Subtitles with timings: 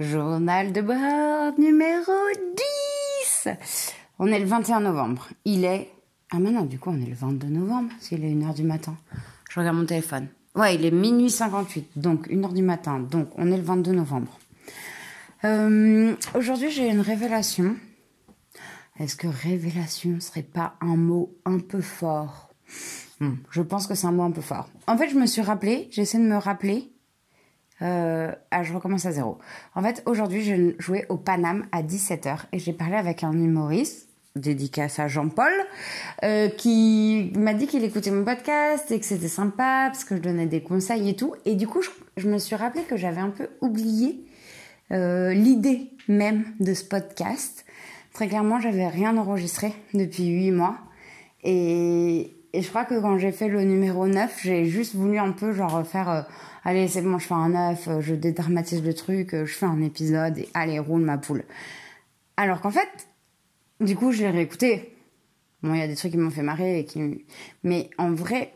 [0.00, 2.12] Journal de bord numéro
[3.44, 3.48] 10.
[4.18, 5.28] On est le 21 novembre.
[5.44, 5.90] Il est...
[6.32, 8.96] Ah maintenant, du coup, on est le 22 novembre, s'il est 1h du matin.
[9.50, 10.28] Je regarde mon téléphone.
[10.56, 12.98] Ouais, il est minuit 58, donc 1h du matin.
[12.98, 14.38] Donc, on est le 22 novembre.
[15.44, 17.76] Euh, Aujourd'hui, j'ai une révélation.
[18.98, 22.50] Est-ce que révélation serait pas un mot un peu fort?
[23.20, 24.68] Hmm, Je pense que c'est un mot un peu fort.
[24.88, 26.90] En fait, je me suis rappelé, j'essaie de me rappeler.
[27.84, 29.38] Euh, ah, je recommence à zéro.
[29.74, 34.08] En fait, aujourd'hui, je jouais au Paname à 17h et j'ai parlé avec un humoriste,
[34.36, 35.52] dédicace à Jean-Paul,
[36.24, 40.22] euh, qui m'a dit qu'il écoutait mon podcast et que c'était sympa parce que je
[40.22, 41.34] donnais des conseils et tout.
[41.44, 41.82] Et du coup,
[42.16, 44.24] je, me suis rappelé que j'avais un peu oublié
[44.90, 47.64] euh, l'idée même de ce podcast.
[48.12, 50.76] Très clairement, j'avais rien enregistré depuis huit mois.
[51.42, 55.32] Et, et je crois que quand j'ai fait le numéro 9, j'ai juste voulu un
[55.32, 56.22] peu genre faire euh,
[56.62, 59.66] allez, c'est bon, je fais un 9, euh, je dédramatise le truc, euh, je fais
[59.66, 61.42] un épisode et allez, roule ma poule.
[62.36, 63.08] Alors qu'en fait,
[63.80, 64.96] du coup, je l'ai réécouté.
[65.64, 66.86] Bon, il y a des trucs qui m'ont fait marrer
[67.64, 68.54] mais en vrai,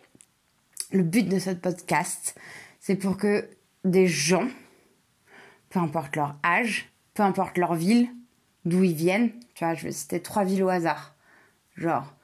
[0.92, 2.38] le but de ce podcast,
[2.78, 3.48] c'est pour que
[3.84, 4.46] des gens
[5.70, 8.08] peu importe leur âge, peu importe leur ville,
[8.64, 11.16] d'où ils viennent, tu vois, je vais citer trois villes au hasard.
[11.77, 12.14] Genre,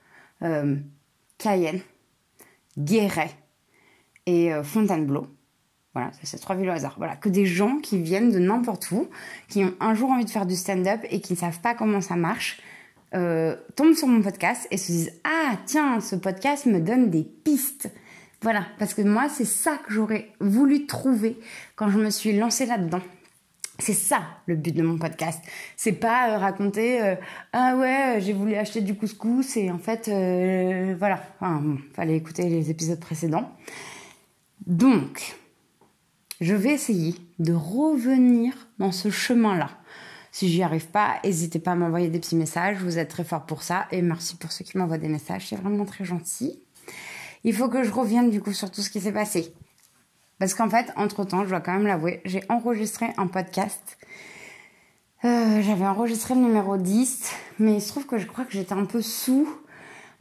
[1.44, 1.80] Cayenne,
[2.78, 3.30] Guéret
[4.24, 5.26] et euh, Fontainebleau.
[5.92, 6.94] Voilà, c'est trois villes au hasard.
[6.96, 9.08] Voilà, que des gens qui viennent de n'importe où,
[9.48, 12.00] qui ont un jour envie de faire du stand-up et qui ne savent pas comment
[12.00, 12.62] ça marche,
[13.14, 17.24] euh, tombent sur mon podcast et se disent Ah, tiens, ce podcast me donne des
[17.24, 17.92] pistes.
[18.40, 21.38] Voilà, parce que moi, c'est ça que j'aurais voulu trouver
[21.76, 23.02] quand je me suis lancée là-dedans.
[23.80, 25.42] C'est ça le but de mon podcast.
[25.76, 27.16] C'est pas euh, raconter euh,
[27.52, 31.20] ah ouais j'ai voulu acheter du couscous et en fait euh, voilà.
[31.40, 33.50] Enfin, fallait écouter les épisodes précédents.
[34.66, 35.36] Donc
[36.40, 39.70] je vais essayer de revenir dans ce chemin-là.
[40.30, 42.78] Si j'y arrive pas, n'hésitez pas à m'envoyer des petits messages.
[42.78, 45.48] Vous êtes très fort pour ça et merci pour ceux qui m'envoient des messages.
[45.48, 46.60] C'est vraiment très gentil.
[47.44, 49.52] Il faut que je revienne du coup sur tout ce qui s'est passé.
[50.38, 53.98] Parce qu'en fait, entre-temps, je dois quand même l'avouer, j'ai enregistré un podcast.
[55.24, 58.74] Euh, J'avais enregistré le numéro 10, mais il se trouve que je crois que j'étais
[58.74, 59.48] un peu sous,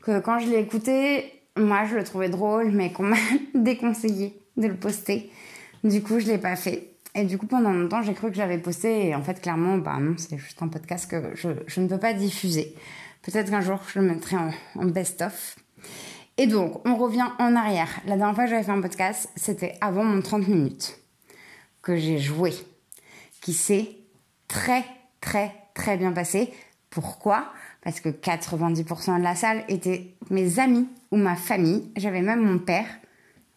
[0.02, 3.18] que quand je l'ai écouté, moi je le trouvais drôle, mais qu'on m'a
[3.54, 5.32] déconseillé de le poster.
[5.84, 6.92] Du coup, je l'ai pas fait.
[7.16, 9.98] Et du coup, pendant longtemps, j'ai cru que j'avais posté, et en fait, clairement, bah
[10.00, 12.76] non, c'est juste un podcast que je, ne peux pas diffuser.
[13.24, 15.58] Peut-être qu'un jour, je le mettrai en, en best-of.
[16.38, 18.02] Et donc, on revient en arrière.
[18.06, 20.98] La dernière fois que j'avais fait un podcast, c'était avant mon 30 minutes
[21.84, 22.54] que j'ai joué,
[23.42, 23.90] qui s'est
[24.48, 24.84] très,
[25.22, 26.52] très, très bien passé.
[26.90, 27.52] Pourquoi?
[27.84, 31.92] Parce que 90% de la salle étaient mes amis ou ma famille.
[31.98, 32.88] J'avais même mon père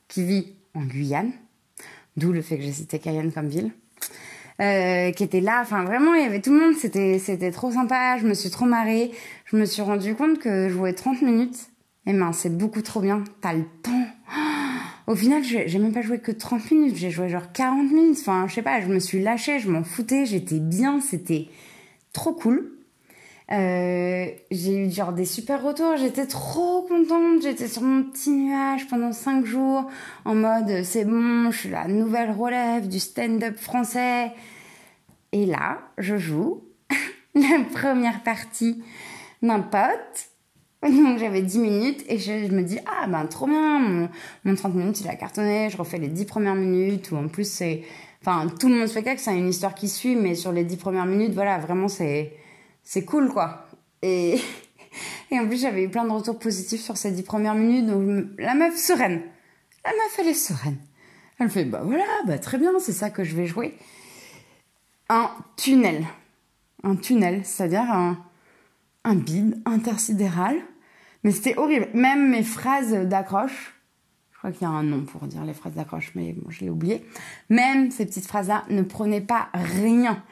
[0.09, 1.32] qui vit en Guyane,
[2.16, 3.72] d'où le fait que j'ai cité Cayenne comme ville.
[4.60, 7.70] Euh, qui était là, enfin vraiment il y avait tout le monde, c'était c'était trop
[7.70, 9.10] sympa, je me suis trop marrée,
[9.44, 11.69] je me suis rendu compte que jouer 30 minutes
[12.06, 13.25] eh ben, c'est beaucoup trop bien.
[13.41, 14.06] T'as le temps.
[15.06, 16.97] Au final, j'ai même pas joué que 30 minutes.
[16.97, 18.19] J'ai joué genre 40 minutes.
[18.21, 20.25] Enfin, je sais pas, je me suis lâchée, je m'en foutais.
[20.25, 21.00] J'étais bien.
[21.00, 21.49] C'était
[22.12, 22.72] trop cool.
[23.53, 25.97] Euh, j'ai eu genre des super retours.
[25.97, 27.43] J'étais trop contente.
[27.43, 29.89] J'étais sur mon petit nuage pendant 5 jours.
[30.25, 34.33] En mode, c'est bon, je suis la nouvelle relève du stand-up français.
[35.33, 36.62] Et là, je joue
[37.34, 38.83] la première partie
[39.43, 40.31] d'un pote
[40.82, 44.09] donc j'avais 10 minutes et je, me dis, ah ben trop bien, mon,
[44.44, 47.50] mon 30 minutes il a cartonné, je refais les 10 premières minutes, ou en plus
[47.50, 47.82] c'est...
[48.20, 51.06] Enfin, tout le monde spectacle, c'est une histoire qui suit, mais sur les 10 premières
[51.06, 52.34] minutes, voilà, vraiment c'est
[52.82, 53.66] c'est cool quoi.
[54.03, 54.38] Et,
[55.31, 58.26] et en plus j'avais eu plein de retours positifs sur ces 10 premières minutes, donc
[58.38, 59.22] la meuf sereine.
[59.84, 60.76] La meuf elle est sereine.
[61.38, 63.75] Elle fait, bah voilà, bah très bien, c'est ça que je vais jouer.
[65.09, 66.04] Un tunnel.
[66.82, 68.19] Un tunnel, c'est-à-dire un,
[69.06, 70.56] un bide intersidéral
[71.27, 71.89] mais c'était horrible.
[71.93, 73.75] Même mes phrases d'accroche,
[74.31, 76.71] je crois qu'il y a un nom pour dire les phrases d'accroche, mais je l'ai
[76.71, 77.05] oublié.
[77.50, 80.22] Même ces petites phrases-là ne prenaient pas rien.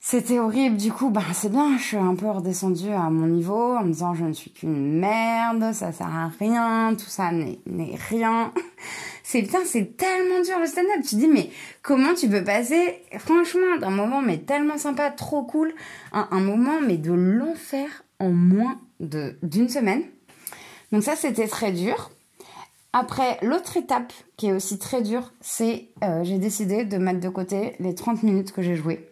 [0.00, 0.76] C'était horrible.
[0.76, 1.78] Du coup, bah, c'est bien.
[1.78, 4.98] Je suis un peu redescendue à mon niveau en me disant je ne suis qu'une
[4.98, 8.52] merde, ça sert à rien, tout ça n'est rien.
[9.30, 11.04] C'est putain, c'est tellement dur le stand-up.
[11.08, 11.50] Tu dis, mais
[11.82, 15.72] comment tu peux passer, franchement, d'un moment, mais tellement sympa, trop cool,
[16.10, 17.86] à un moment, mais de l'enfer
[18.18, 20.02] en moins d'une semaine.
[20.90, 22.10] Donc ça, c'était très dur.
[22.92, 27.28] Après, l'autre étape qui est aussi très dure, c'est euh, j'ai décidé de mettre de
[27.28, 29.10] côté les 30 minutes que j'ai joué,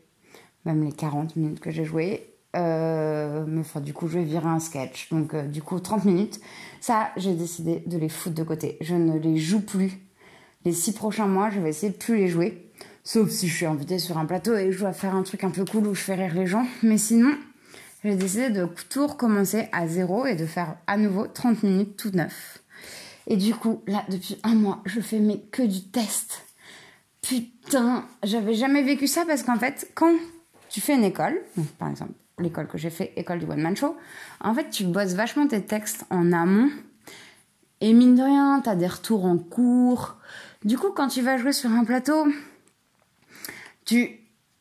[0.64, 2.34] même les 40 minutes que j'ai joué.
[2.56, 5.10] Euh, mais enfin, du coup, je vais virer un sketch.
[5.10, 6.40] Donc, euh, du coup, 30 minutes.
[6.80, 8.78] Ça, j'ai décidé de les foutre de côté.
[8.80, 10.07] Je ne les joue plus.
[10.68, 12.70] Les six prochains mois, je vais essayer de plus les jouer.
[13.02, 15.48] Sauf si je suis invitée sur un plateau et je dois faire un truc un
[15.48, 16.66] peu cool où je fais rire les gens.
[16.82, 17.34] Mais sinon,
[18.04, 22.10] j'ai décidé de tout recommencer à zéro et de faire à nouveau 30 minutes tout
[22.10, 22.62] neuf.
[23.26, 26.44] Et du coup, là, depuis un mois, je fais mais que du test.
[27.22, 30.12] Putain, j'avais jamais vécu ça parce qu'en fait, quand
[30.68, 31.40] tu fais une école,
[31.78, 33.96] par exemple, l'école que j'ai fait, école du One Man Show,
[34.42, 36.68] en fait, tu bosses vachement tes textes en amont.
[37.80, 40.18] Et mine de rien, t'as des retours en cours.
[40.64, 42.26] Du coup, quand tu vas jouer sur un plateau,
[43.84, 44.10] tu.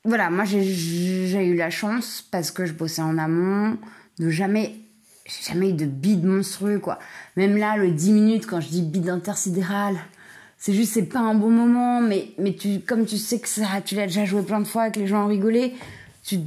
[0.03, 3.77] Voilà, moi j'ai eu la chance, parce que je bossais en amont,
[4.19, 4.75] de jamais.
[5.25, 6.99] J'ai jamais eu de bide monstrueux, quoi.
[7.35, 9.97] Même là, le 10 minutes, quand je dis bide intersidéral,
[10.57, 13.65] c'est juste, c'est pas un bon moment, mais, mais tu, comme tu sais que ça,
[13.83, 15.75] tu l'as déjà joué plein de fois, que les gens ont rigolé,
[16.23, 16.39] tu,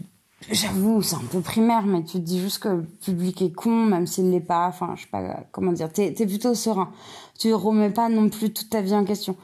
[0.48, 3.84] j'avoue, c'est un peu primaire, mais tu te dis juste que le public est con,
[3.87, 6.90] même s'il l'est pas, enfin, je sais pas comment dire, t'es, es plutôt serein.
[7.38, 9.37] Tu remets pas non plus toute ta vie en question.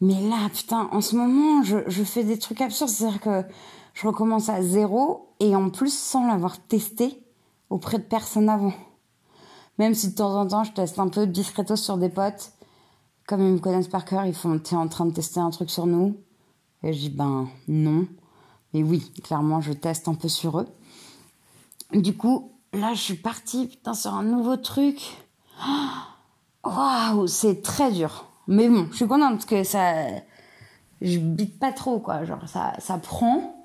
[0.00, 3.42] Mais là, putain, en ce moment, je, fais des trucs absurdes, c'est-à-dire que
[3.94, 7.22] je recommence à zéro, et en plus, sans l'avoir testé
[7.70, 8.74] auprès de personne avant.
[9.78, 12.52] Même si de temps en temps, je teste un peu discretos sur des potes,
[13.26, 15.70] comme ils me connaissent par cœur, ils font T'es en train de tester un truc
[15.70, 16.16] sur nous
[16.82, 18.06] Et je dis Ben non.
[18.74, 20.66] Mais oui, clairement, je teste un peu sur eux.
[21.92, 25.00] Du coup, là, je suis partie sur un nouveau truc.
[26.64, 28.26] Waouh, c'est très dur.
[28.48, 29.94] Mais bon, je suis contente parce que ça.
[31.00, 32.24] Je bite pas trop, quoi.
[32.24, 33.64] Genre, ça, ça prend.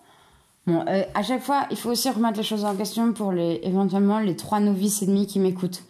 [0.67, 3.61] Bon, euh, à chaque fois, il faut aussi remettre les choses en question pour les,
[3.63, 5.83] éventuellement les trois novices et demi qui m'écoutent.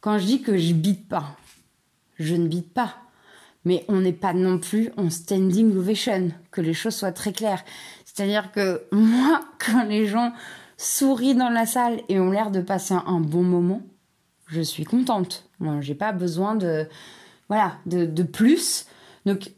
[0.00, 1.24] Quand je dis que je bite pas,
[2.18, 2.94] je ne bite pas
[3.64, 7.64] mais on n'est pas non plus en standing ovation, que les choses soient très claires.
[8.20, 10.34] C'est-à-dire que moi, quand les gens
[10.76, 13.80] sourient dans la salle et ont l'air de passer un, bon moment,
[14.46, 15.48] je suis contente.
[15.58, 16.86] Moi, j'ai pas besoin de,
[17.48, 18.84] voilà, de, plus.
[19.24, 19.52] Donc,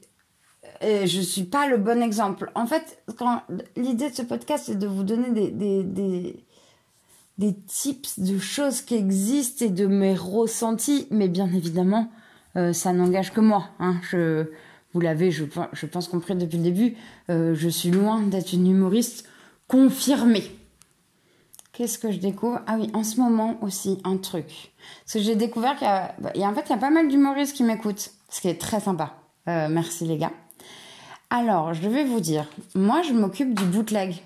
[0.84, 2.52] euh, je suis pas le bon exemple.
[2.54, 3.02] En fait,
[3.74, 5.82] l'idée de ce podcast, c'est de vous donner des,
[7.38, 12.12] des tips de choses qui existent et de mes ressentis, mais bien évidemment,
[12.54, 13.70] euh, ça n'engage que moi.
[13.80, 13.96] Hein.
[14.08, 14.46] Je,
[14.94, 16.96] vous l'avez, je, pense, compris depuis le début.
[17.30, 19.28] Euh, je suis loin d'être une humoriste
[19.68, 20.44] confirmée.
[21.72, 22.60] Qu'est-ce que je découvre?
[22.66, 24.72] Ah oui, en ce moment aussi, un truc.
[25.04, 27.08] Parce que j'ai découvert qu'il y a, bah, en fait, il y a pas mal
[27.08, 28.10] d'humoristes qui m'écoutent.
[28.28, 29.14] Ce qui est très sympa.
[29.48, 30.32] Euh, merci les gars.
[31.30, 34.22] Alors, je vais vous dire, moi, je m'occupe du bootleg.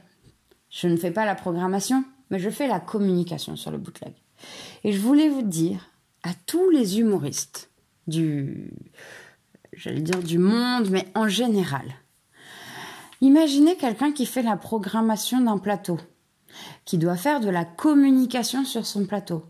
[0.70, 4.12] Je ne fais pas la programmation, mais je fais la communication sur le bootleg.
[4.82, 5.88] Et je voulais vous dire
[6.24, 7.70] à tous les humoristes
[8.08, 8.72] du,
[9.76, 11.84] j'allais dire du monde, mais en général.
[13.20, 15.98] Imaginez quelqu'un qui fait la programmation d'un plateau,
[16.84, 19.44] qui doit faire de la communication sur son plateau,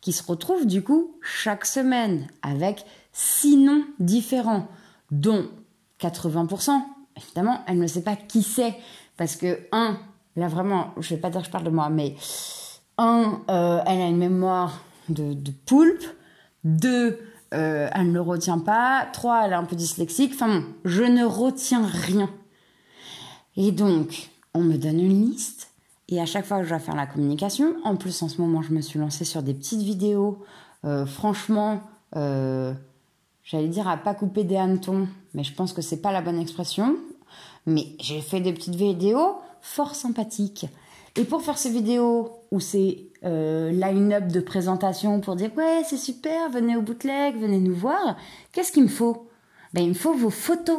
[0.00, 4.68] qui se retrouve du coup chaque semaine avec six noms différents,
[5.10, 5.48] dont
[6.00, 6.80] 80%,
[7.16, 8.76] évidemment, elle ne sait pas qui c'est,
[9.16, 9.98] parce que, un,
[10.36, 12.14] là vraiment, je vais pas dire que je parle de moi, mais
[12.98, 16.04] un, euh, elle a une mémoire de, de poulpe,
[16.62, 17.18] deux,
[17.54, 19.06] euh, elle ne retient pas.
[19.12, 20.32] Trois, elle est un peu dyslexique.
[20.34, 22.30] Enfin bon, je ne retiens rien.
[23.56, 25.70] Et donc, on me donne une liste.
[26.08, 28.62] Et à chaque fois que je dois faire la communication, en plus en ce moment,
[28.62, 30.42] je me suis lancée sur des petites vidéos.
[30.84, 31.82] Euh, franchement,
[32.16, 32.72] euh,
[33.44, 36.38] j'allais dire à pas couper des hannetons, mais je pense que c'est pas la bonne
[36.38, 36.96] expression.
[37.66, 40.66] Mais j'ai fait des petites vidéos fort sympathiques.
[41.18, 45.96] Et pour faire ces vidéos où c'est euh, line-up de présentation pour dire ouais c'est
[45.96, 48.16] super, venez au bootleg, venez nous voir,
[48.52, 49.28] qu'est-ce qu'il me faut?
[49.74, 50.78] Ben il me faut vos photos.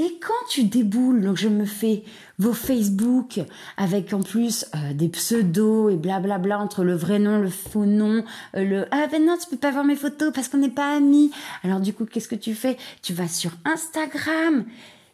[0.00, 2.02] Et quand tu déboules, donc je me fais
[2.40, 3.40] vos Facebook
[3.76, 8.24] avec en plus euh, des pseudos et blablabla entre le vrai nom, le faux nom,
[8.56, 10.96] euh, le ah ben non tu peux pas voir mes photos parce qu'on n'est pas
[10.96, 11.30] amis.
[11.62, 12.76] Alors du coup qu'est-ce que tu fais?
[13.02, 14.64] Tu vas sur Instagram.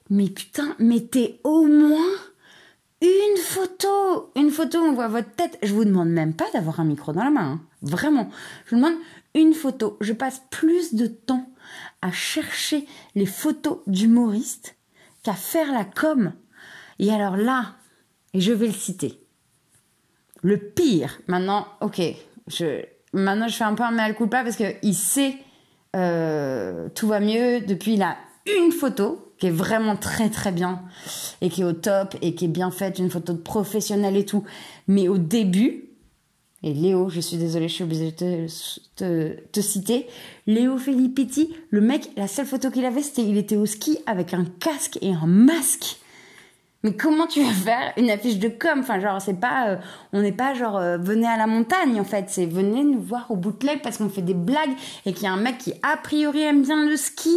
[0.09, 2.01] Mais putain, mettez au moins
[3.05, 5.59] une photo, une photo, on voit votre tête.
[5.63, 7.61] Je vous demande même pas d'avoir un micro dans la main, hein.
[7.83, 8.31] vraiment.
[8.67, 8.99] Je vous demande
[9.35, 9.97] une photo.
[10.01, 11.49] Je passe plus de temps
[12.03, 14.77] à chercher les photos d'humoristes
[15.23, 16.33] qu'à faire la com.
[16.99, 17.75] Et alors là,
[18.33, 19.21] et je vais le citer.
[20.43, 22.01] Le pire, maintenant, ok,
[22.47, 25.37] je, maintenant je fais un peu un mea culpa parce qu'il sait
[25.97, 30.83] euh, tout va mieux depuis la une photo qui est vraiment très très bien
[31.41, 34.25] et qui est au top et qui est bien faite, une photo de professionnel et
[34.25, 34.45] tout.
[34.87, 35.85] Mais au début,
[36.63, 38.47] et Léo, je suis désolée, je suis obligée de
[38.97, 40.07] te, te, citer,
[40.47, 44.33] Léo Filippetti, le mec, la seule photo qu'il avait, c'était il était au ski avec
[44.33, 45.99] un casque et un masque.
[46.83, 48.79] Mais comment tu vas faire une affiche de com?
[48.81, 49.77] Enfin, genre, c'est pas, euh,
[50.15, 53.31] on n'est pas genre, euh, venez à la montagne en fait, c'est venez nous voir
[53.31, 54.73] au bootleg parce qu'on fait des blagues
[55.05, 57.35] et qu'il y a un mec qui a priori aime bien le ski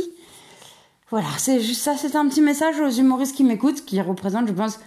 [1.10, 4.54] Voilà, c'est juste ça, c'est un petit message aux humoristes qui m'écoutent, qui représentent, je
[4.54, 4.80] pense,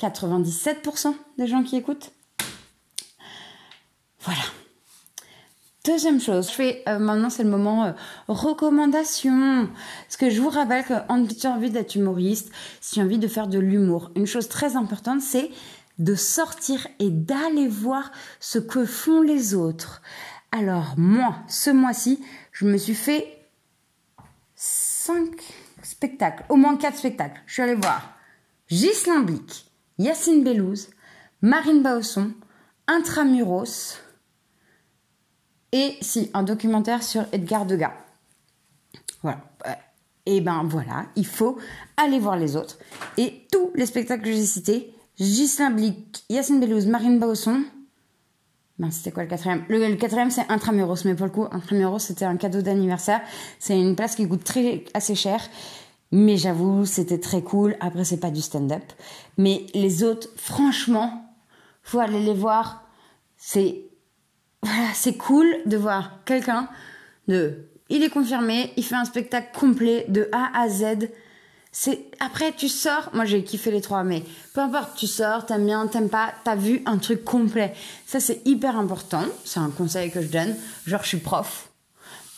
[0.00, 2.10] 97% des gens qui écoutent.
[4.20, 4.42] Voilà.
[5.84, 7.92] Deuxième chose, je fais euh, maintenant c'est le moment euh,
[8.26, 9.68] recommandation.
[10.04, 10.94] Parce que je vous rappelle que
[11.30, 14.26] si tu as envie d'être humoriste, si tu as envie de faire de l'humour, une
[14.26, 15.50] chose très importante c'est
[15.98, 20.02] de sortir et d'aller voir ce que font les autres.
[20.52, 23.46] Alors moi, ce mois-ci, je me suis fait
[24.56, 25.30] 5
[26.48, 27.40] au moins 4 spectacles.
[27.46, 28.14] Je suis allée voir
[28.70, 30.90] Ghislain Blic, Yacine Bellouz,
[31.42, 32.32] Marine Bausson,
[32.86, 33.98] Intramuros
[35.72, 37.92] et si, un documentaire sur Edgar Degas.
[39.22, 39.40] Voilà.
[40.26, 41.58] Et ben voilà, il faut
[41.96, 42.78] aller voir les autres.
[43.16, 47.64] Et tous les spectacles que j'ai cités, Ghislain Blic, Yacine Bellouz, Marine Bausson.
[48.78, 49.64] Ben, c'était quoi le quatrième?
[49.68, 51.04] Le, quatrième, c'est Intramuros.
[51.04, 53.22] Mais pour le coup, Intramuros, c'était un cadeau d'anniversaire.
[53.58, 55.40] C'est une place qui coûte très, assez cher.
[56.10, 57.76] Mais j'avoue, c'était très cool.
[57.80, 58.82] Après, c'est pas du stand-up.
[59.36, 61.34] Mais les autres, franchement,
[61.82, 62.84] faut aller les voir.
[63.36, 63.82] C'est,
[64.62, 66.68] voilà, c'est cool de voir quelqu'un
[67.28, 71.08] de, il est confirmé, il fait un spectacle complet de A à Z
[71.70, 74.22] c'est après tu sors moi j'ai kiffé les trois mais
[74.54, 77.74] peu importe tu sors t'aimes bien t'aimes pas t'as vu un truc complet
[78.06, 81.67] ça c'est hyper important c'est un conseil que je donne genre je suis prof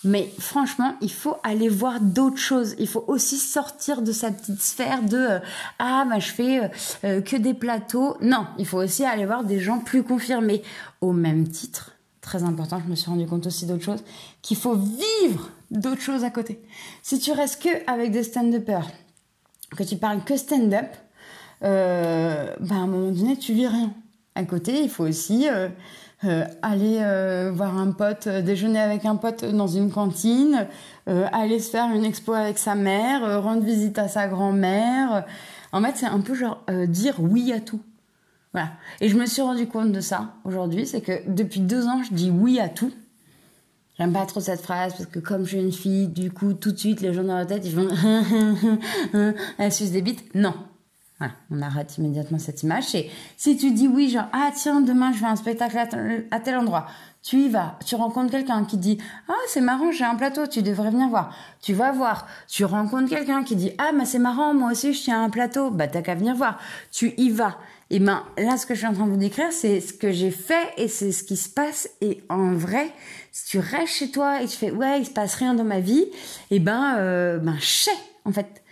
[0.04, 2.74] mais franchement il faut aller voir d'autres choses.
[2.78, 5.38] Il faut aussi sortir de sa petite sphère de euh,
[5.78, 6.68] ah bah je fais euh,
[7.04, 8.16] euh, que des plateaux.
[8.20, 10.62] Non il faut aussi aller voir des gens plus confirmés.
[11.00, 14.02] Au même titre très important je me suis rendu compte aussi d'autres choses
[14.42, 16.62] qu'il faut vivre d'autres choses à côté.
[17.02, 18.88] Si tu restes que avec des stand-uppers
[19.76, 20.88] que tu parles que stand-up,
[21.60, 23.92] bah, à un moment donné, tu vis rien.
[24.34, 25.46] À côté, il faut aussi
[26.24, 30.66] euh, euh, aller euh, voir un pote, euh, déjeuner avec un pote dans une cantine,
[31.06, 35.24] aller se faire une expo avec sa mère, rendre visite à sa grand-mère.
[35.72, 37.80] En fait, c'est un peu genre dire oui à tout.
[38.52, 38.68] Voilà.
[39.00, 42.14] Et je me suis rendu compte de ça aujourd'hui, c'est que depuis deux ans, je
[42.14, 42.92] dis oui à tout.
[43.98, 46.70] J'aime pas trop cette phrase parce que comme je suis une fille, du coup, tout
[46.70, 47.88] de suite, les gens dans la tête, ils font
[49.58, 50.32] elle suce des bites.
[50.36, 50.54] Non.
[51.50, 52.94] On arrête immédiatement cette image.
[52.94, 55.76] Et si tu dis oui, genre, ah tiens, demain, je fais un spectacle
[56.30, 56.86] à tel endroit.
[57.22, 58.96] Tu y vas, tu rencontres quelqu'un qui dit
[59.28, 63.10] ah c'est marrant j'ai un plateau tu devrais venir voir tu vas voir tu rencontres
[63.10, 66.00] quelqu'un qui dit ah mais c'est marrant moi aussi je tiens un plateau bah t'as
[66.00, 66.58] qu'à venir voir
[66.90, 67.58] tu y vas
[67.90, 70.12] et ben là, ce que je suis en train de vous décrire, c'est ce que
[70.12, 71.90] j'ai fait et c'est ce qui se passe.
[72.00, 72.92] Et en vrai,
[73.32, 75.80] si tu restes chez toi et tu fais ouais, il se passe rien dans ma
[75.80, 76.06] vie,
[76.52, 77.90] et ben euh, ben chais
[78.24, 78.62] en fait.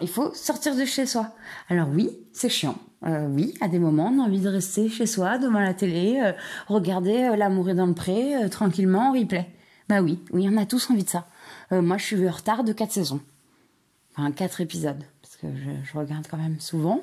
[0.00, 1.30] Il faut sortir de chez soi.
[1.68, 2.76] Alors oui, c'est chiant.
[3.06, 6.20] Euh, oui, à des moments, on a envie de rester chez soi, devant la télé,
[6.22, 6.32] euh,
[6.66, 9.48] regarder euh, L'amour est dans le pré, euh, tranquillement, en replay.
[9.88, 11.26] Bah oui, oui, on a tous envie de ça.
[11.70, 13.20] moi, je suis en retard de quatre saisons.
[14.16, 15.02] Enfin, quatre épisodes
[15.40, 15.46] que
[15.84, 17.00] je, regarde quand même souvent.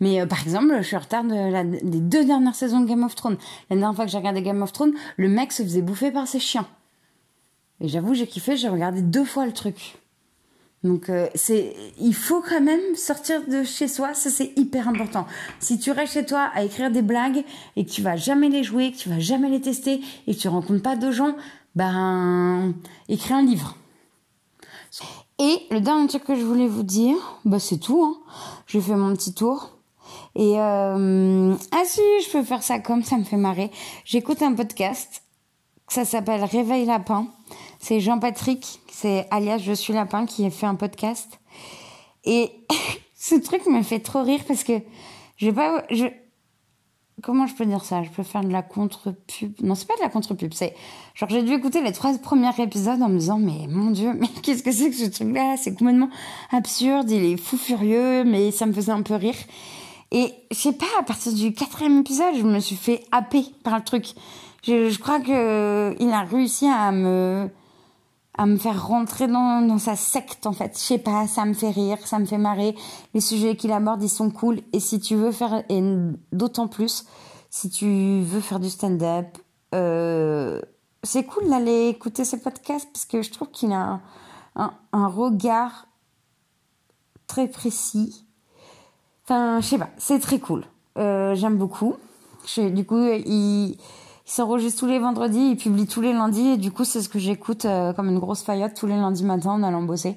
[0.00, 3.14] Mais par exemple, je suis en retard de des deux dernières saisons de Game of
[3.14, 3.38] Thrones.
[3.70, 6.28] La dernière fois que j'ai regardé Game of Thrones, le mec se faisait bouffer par
[6.28, 6.68] ses chiens.
[7.80, 9.96] Et j'avoue, j'ai kiffé, j'ai regardé deux fois le truc.
[10.82, 11.28] Donc euh,
[12.00, 15.26] il faut quand même sortir de chez soi, ça c'est hyper important.
[15.58, 17.44] Si tu restes chez toi à écrire des blagues
[17.76, 20.40] et que tu vas jamais les jouer, que tu vas jamais les tester et que
[20.40, 21.36] tu rencontres pas de gens,
[21.74, 22.72] ben
[23.08, 23.76] écris un livre.
[25.38, 28.02] Et le dernier truc que je voulais vous dire, bah c'est tout.
[28.02, 28.16] Hein.
[28.66, 29.78] J'ai fait mon petit tour.
[30.34, 31.54] Et euh...
[31.72, 33.70] ah si, je peux faire ça comme ça me fait marrer.
[34.04, 35.22] J'écoute un podcast.
[35.88, 37.26] Ça s'appelle Réveil Lapin.
[37.80, 41.40] C'est Jean-Patrick, c'est alias Je suis Lapin qui a fait un podcast.
[42.24, 42.52] Et
[43.14, 44.74] ce truc me fait trop rire parce que
[45.38, 46.04] je pas, je,
[47.22, 48.02] comment je peux dire ça?
[48.02, 49.54] Je peux faire de la contre-pub.
[49.62, 50.52] Non, c'est pas de la contre-pub.
[50.52, 50.74] C'est
[51.14, 54.28] genre j'ai dû écouter les trois premiers épisodes en me disant mais mon dieu, mais
[54.42, 55.56] qu'est-ce que c'est que ce truc-là?
[55.56, 56.10] C'est complètement
[56.52, 57.10] absurde.
[57.10, 59.36] Il est fou furieux, mais ça me faisait un peu rire.
[60.12, 63.78] Et je sais pas, à partir du quatrième épisode, je me suis fait happer par
[63.78, 64.08] le truc.
[64.66, 67.48] Je, je crois que il a réussi à me
[68.40, 70.72] à me faire rentrer dans, sa secte en fait.
[70.74, 72.74] Je sais pas, ça me fait rire, ça me fait marrer.
[73.12, 74.60] Les sujets qu'il aborde, ils sont cool.
[74.72, 75.82] Et si tu veux faire, et
[76.32, 77.04] d'autant plus,
[77.50, 79.26] si tu veux faire du stand-up,
[79.74, 80.58] euh,
[81.02, 84.00] c'est cool d'aller écouter ce podcast parce que je trouve qu'il a
[84.56, 85.86] un, regard
[87.26, 88.24] très précis.
[89.24, 90.64] Enfin, je sais pas, c'est très cool.
[90.96, 91.94] Euh, J'aime beaucoup.
[92.56, 93.76] Du coup, il
[94.30, 97.08] il s'enregistre tous les vendredis, il publie tous les lundis et du coup c'est ce
[97.08, 100.16] que j'écoute euh, comme une grosse faillotte tous les lundis matin en allant bosser.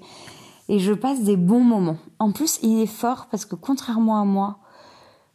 [0.70, 1.98] Et je passe des bons moments.
[2.20, 4.60] En plus, il est fort parce que contrairement à moi,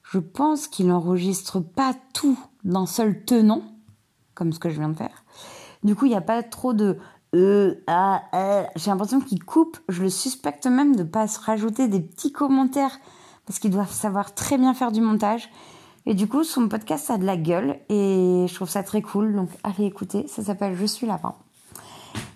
[0.05, 3.63] je pense qu'il enregistre pas tout d'un seul tenant,
[4.35, 5.25] comme ce que je viens de faire.
[5.83, 6.99] Du coup, il n'y a pas trop de
[7.35, 8.71] E, A, L.
[8.77, 9.77] J'ai l'impression qu'il coupe.
[9.89, 12.97] Je le suspecte même de pas se rajouter des petits commentaires
[13.45, 15.51] parce qu'ils doivent savoir très bien faire du montage.
[16.07, 19.35] Et du coup, son podcast a de la gueule et je trouve ça très cool.
[19.35, 20.27] Donc, allez écouter.
[20.29, 21.35] Ça s'appelle Je suis lapin.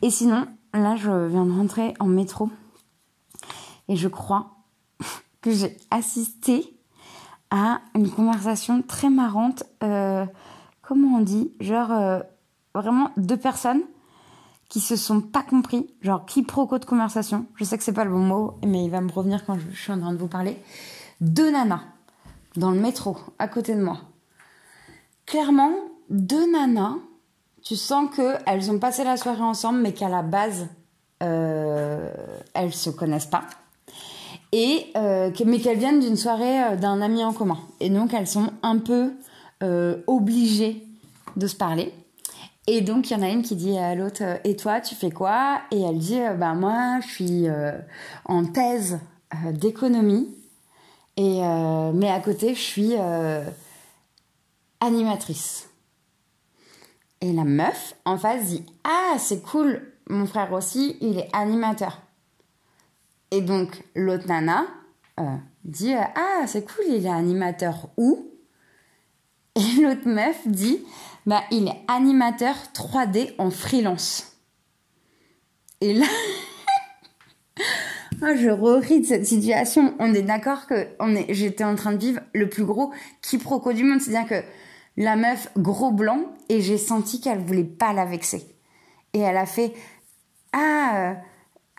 [0.03, 2.51] Et sinon, là, je viens de rentrer en métro
[3.89, 4.51] et je crois
[5.41, 6.79] que j'ai assisté
[7.51, 9.65] à une conversation très marrante.
[9.83, 10.27] Euh,
[10.81, 12.21] comment on dit Genre, euh,
[12.75, 13.83] vraiment deux personnes
[14.69, 17.45] qui se sont pas compris, genre quiproquo de conversation.
[17.57, 19.77] Je sais que c'est pas le bon mot, mais il va me revenir quand je
[19.77, 20.57] suis en train de vous parler.
[21.21, 21.83] Deux nanas
[22.57, 23.99] dans le métro à côté de moi.
[25.27, 25.73] Clairement,
[26.11, 26.97] deux nanas,
[27.63, 30.67] tu sens que elles ont passé la soirée ensemble, mais qu'à la base,
[31.23, 32.13] euh,
[32.55, 33.45] elles se connaissent pas.
[34.53, 37.59] Et euh, mais qu'elles viennent d'une soirée euh, d'un ami en commun.
[37.81, 39.13] Et donc elles sont un peu
[39.63, 40.87] euh, obligées
[41.37, 41.93] de se parler.
[42.69, 45.11] Et donc, il y en a une qui dit à l'autre Et toi, tu fais
[45.11, 45.63] quoi?
[45.73, 47.47] Et elle dit Bah, moi, je suis
[48.25, 49.01] en thèse
[49.51, 50.29] d'économie.
[51.17, 52.95] Et, euh, mais à côté, je suis
[54.81, 55.69] animatrice.
[57.21, 62.01] Et la meuf en face dit Ah, c'est cool, mon frère aussi, il est animateur.
[63.31, 64.67] Et donc, l'autre nana
[65.65, 68.29] dit Ah, c'est cool, il est animateur où?
[69.55, 70.85] Et l'autre meuf dit
[71.25, 74.37] bah, il est animateur 3D en freelance.
[75.81, 76.07] Et là,
[78.37, 79.95] je ris de cette situation.
[79.99, 80.87] On est d'accord que
[81.17, 84.01] est, j'étais en train de vivre le plus gros quiproquo du monde.
[84.01, 84.47] C'est-à-dire que
[84.97, 88.47] la meuf, gros blanc, et j'ai senti qu'elle voulait pas la vexer.
[89.15, 89.73] Et elle a fait
[90.53, 91.15] Ah, euh,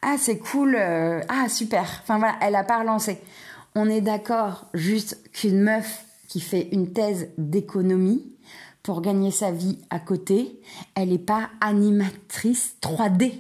[0.02, 2.02] ah c'est cool, euh, ah super.
[2.04, 3.18] Enfin voilà, elle a pas relancé.
[3.76, 8.34] On est d'accord juste qu'une meuf qui fait une thèse d'économie,
[8.84, 10.60] pour gagner sa vie à côté.
[10.94, 13.32] Elle n'est pas animatrice 3D.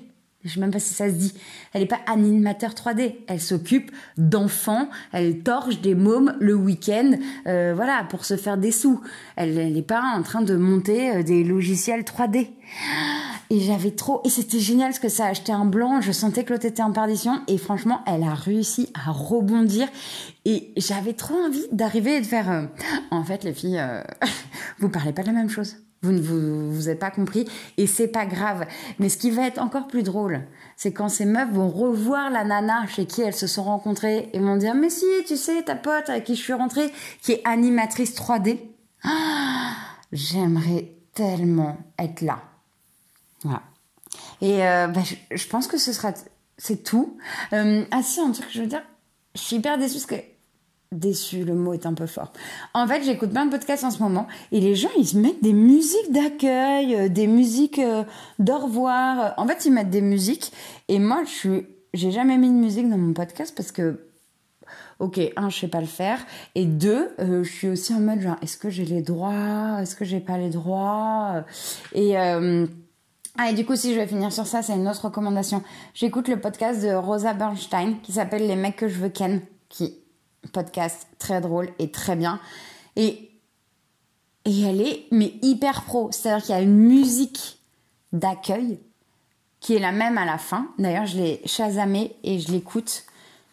[0.45, 1.33] Je sais même pas si ça se dit.
[1.73, 3.15] Elle n'est pas animateur 3D.
[3.27, 4.89] Elle s'occupe d'enfants.
[5.13, 7.11] Elle torche des mômes le week-end,
[7.47, 8.99] euh, voilà, pour se faire des sous.
[9.37, 12.49] Elle n'est pas en train de monter euh, des logiciels 3D.
[13.49, 16.43] Et j'avais trop, et c'était génial parce que ça a acheté un blanc, je sentais
[16.43, 19.87] que l'autre était en perdition, et franchement, elle a réussi à rebondir,
[20.45, 22.63] et j'avais trop envie d'arriver et de faire, euh,
[23.11, 23.83] en fait, les filles,
[24.79, 25.77] vous parlez pas de la même chose.
[26.01, 27.47] Vous ne vous, vous avez pas compris,
[27.77, 28.65] et c'est pas grave.
[28.99, 30.41] Mais ce qui va être encore plus drôle,
[30.75, 34.39] c'est quand ces meufs vont revoir la nana chez qui elles se sont rencontrées et
[34.39, 37.41] vont dire, mais si, tu sais, ta pote avec qui je suis rentrée, qui est
[37.45, 38.59] animatrice 3D,
[39.05, 39.71] ah,
[40.11, 42.41] j'aimerais tellement être là.
[43.43, 43.61] Voilà.
[44.41, 46.11] Et euh, bah, je, je, pense que ce sera,
[46.57, 47.17] c'est tout.
[47.53, 48.83] Euh, ah si, un truc que je veux dire,
[49.35, 50.32] je suis hyper déçue parce que
[50.93, 52.31] déçue, le mot est un peu fort.
[52.73, 55.41] En fait, j'écoute plein de podcasts en ce moment et les gens ils se mettent
[55.41, 58.03] des musiques d'accueil, euh, des musiques euh,
[58.39, 59.33] d'au revoir.
[59.37, 60.51] En fait, ils mettent des musiques
[60.87, 64.07] et moi, je suis, j'ai jamais mis de musique dans mon podcast parce que
[64.99, 66.19] ok, un, je sais pas le faire,
[66.55, 69.95] et deux, euh, je suis aussi en mode genre, est-ce que j'ai les droits, est-ce
[69.95, 71.43] que j'ai pas les droits,
[71.93, 72.15] et
[73.35, 75.63] ah, et du coup, si je vais finir sur ça, c'est une autre recommandation.
[75.95, 80.02] J'écoute le podcast de Rosa Bernstein qui s'appelle Les mecs que je veux ken, qui
[80.51, 82.39] podcast très drôle et très bien.
[82.95, 83.31] Et,
[84.45, 87.59] et elle est mais hyper pro, c'est-à-dire qu'il y a une musique
[88.11, 88.79] d'accueil
[89.59, 90.67] qui est la même à la fin.
[90.77, 93.05] D'ailleurs, je l'ai chasamé et je l'écoute.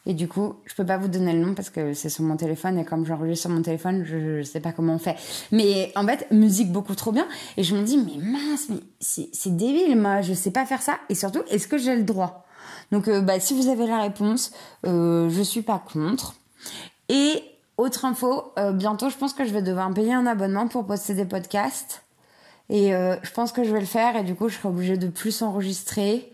[0.07, 2.37] Et du coup, je peux pas vous donner le nom parce que c'est sur mon
[2.37, 5.16] téléphone et comme j'enregistre sur mon téléphone, je, je sais pas comment on fait.
[5.53, 7.29] Mais en fait, musique beaucoup trop bien.
[7.57, 10.98] Et je me dis, mais mince, mais c'est débile, moi, je sais pas faire ça.
[11.11, 12.46] Et surtout, est-ce que j'ai le droit?
[12.90, 14.53] Donc, euh, bah, si vous avez la réponse,
[14.87, 16.35] euh, je suis pas contre.
[17.09, 17.42] Et
[17.81, 21.14] autre info, euh, bientôt, je pense que je vais devoir payer un abonnement pour poster
[21.14, 22.03] des podcasts.
[22.68, 24.96] Et euh, je pense que je vais le faire et du coup, je serai obligée
[24.96, 26.31] de plus enregistrer.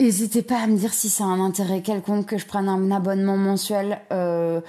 [0.00, 3.36] N'hésitez pas à me dire si c'est un intérêt quelconque que je prenne un abonnement
[3.36, 4.00] mensuel.
[4.12, 4.60] Euh,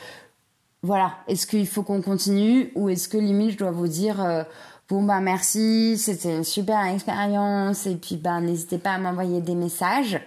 [0.82, 4.46] voilà, est-ce qu'il faut qu'on continue ou est-ce que limite je dois vous dire
[4.90, 9.56] bon bah merci, c'était une super expérience et puis bah n'hésitez pas à m'envoyer des
[9.56, 10.20] messages.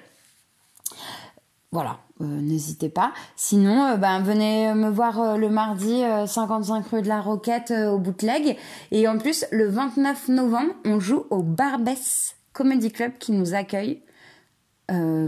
[1.73, 3.15] Voilà, euh, n'hésitez pas.
[3.35, 7.99] Sinon, euh, ben, venez me voir euh, le mardi 55 rue de la Roquette au
[7.99, 8.59] bootleg.
[8.91, 14.03] Et en plus, le 29 novembre, on joue au Barbès Comedy Club qui nous accueille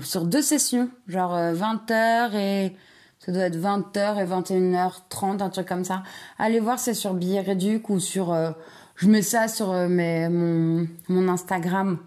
[0.03, 2.77] sur deux sessions, genre 20h et
[3.19, 6.03] ça doit être 20h et 21h30, un truc comme ça.
[6.37, 8.37] Allez voir, c'est sur Billet Réduc ou sur...
[8.97, 11.99] je mets ça sur mon, Instagram.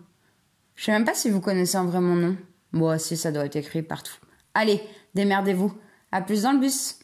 [0.76, 2.38] Je sais même pas si vous connaissez en vrai mon nom.
[2.74, 4.20] Moi, si, ça doit être écrit partout.
[4.60, 4.82] Allez,
[5.14, 5.72] démerdez-vous.
[6.12, 6.98] À plus dans le bus.